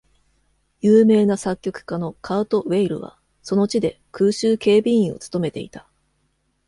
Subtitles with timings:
[0.81, 5.87] 有名な作曲家のカート・ウェイルは、その地で空襲警備員を務めていた。